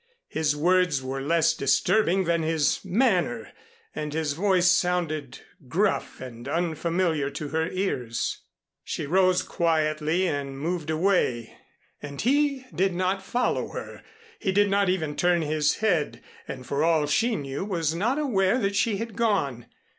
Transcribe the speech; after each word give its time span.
His 0.29 0.55
words 0.55 1.03
were 1.03 1.21
less 1.21 1.53
disturbing 1.53 2.23
than 2.23 2.41
his 2.41 2.83
manner, 2.83 3.51
and 3.93 4.11
his 4.15 4.33
voice 4.33 4.65
sounded 4.65 5.41
gruff 5.67 6.19
and 6.19 6.47
unfamiliar 6.47 7.29
to 7.29 7.49
her 7.49 7.69
ears. 7.69 8.41
She 8.83 9.05
rose 9.05 9.43
quietly 9.43 10.27
and 10.27 10.57
moved 10.59 10.89
away, 10.89 11.55
and 12.01 12.19
he 12.19 12.65
did 12.73 12.95
not 12.95 13.21
follow 13.21 13.67
her. 13.73 14.01
He 14.39 14.51
did 14.51 14.71
not 14.71 14.89
even 14.89 15.15
turn 15.15 15.43
his 15.43 15.75
head 15.85 16.23
and 16.47 16.65
for 16.65 16.83
all 16.83 17.05
she 17.05 17.35
knew 17.35 17.63
was 17.63 17.93
not 17.93 18.17
aware 18.17 18.57
that 18.57 18.75
she 18.75 18.97
had 18.97 19.15
gone. 19.15 19.67